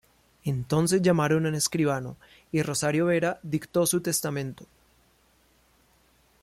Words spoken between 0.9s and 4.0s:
llamaron a un escribano y Rosario Vera dictó